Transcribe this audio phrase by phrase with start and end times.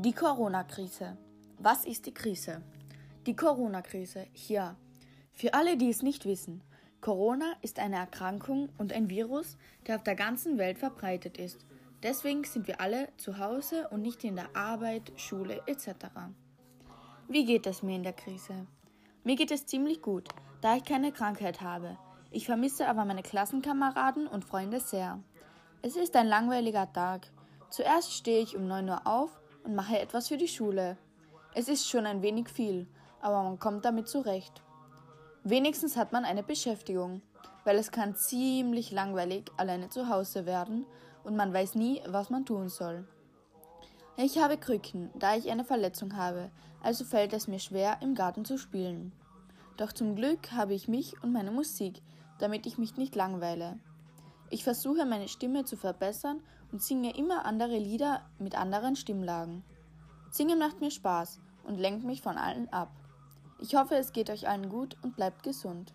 [0.00, 1.16] Die Corona-Krise.
[1.58, 2.62] Was ist die Krise?
[3.26, 4.28] Die Corona-Krise.
[4.46, 4.76] Ja.
[5.32, 6.62] Für alle, die es nicht wissen,
[7.00, 9.56] Corona ist eine Erkrankung und ein Virus,
[9.88, 11.66] der auf der ganzen Welt verbreitet ist.
[12.04, 15.88] Deswegen sind wir alle zu Hause und nicht in der Arbeit, Schule etc.
[17.26, 18.68] Wie geht es mir in der Krise?
[19.24, 20.28] Mir geht es ziemlich gut,
[20.60, 21.98] da ich keine Krankheit habe.
[22.30, 25.18] Ich vermisse aber meine Klassenkameraden und Freunde sehr.
[25.82, 27.26] Es ist ein langweiliger Tag.
[27.70, 30.96] Zuerst stehe ich um 9 Uhr auf und mache etwas für die Schule.
[31.54, 32.86] Es ist schon ein wenig viel,
[33.20, 34.62] aber man kommt damit zurecht.
[35.44, 37.22] Wenigstens hat man eine Beschäftigung,
[37.64, 40.86] weil es kann ziemlich langweilig alleine zu Hause werden
[41.24, 43.06] und man weiß nie, was man tun soll.
[44.16, 46.50] Ich habe Krücken, da ich eine Verletzung habe,
[46.82, 49.12] also fällt es mir schwer, im Garten zu spielen.
[49.76, 52.02] Doch zum Glück habe ich mich und meine Musik,
[52.38, 53.78] damit ich mich nicht langweile.
[54.50, 56.40] Ich versuche meine Stimme zu verbessern
[56.72, 59.62] und singe immer andere Lieder mit anderen Stimmlagen.
[60.30, 62.90] Singen macht mir Spaß und lenkt mich von allen ab.
[63.60, 65.92] Ich hoffe, es geht euch allen gut und bleibt gesund.